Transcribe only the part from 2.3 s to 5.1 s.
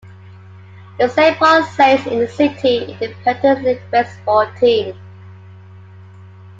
the city's independent league baseball team.